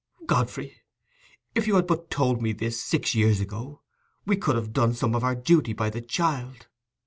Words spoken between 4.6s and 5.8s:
done some of our duty